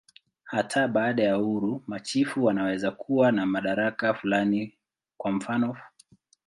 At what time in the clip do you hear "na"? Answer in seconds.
3.31-3.45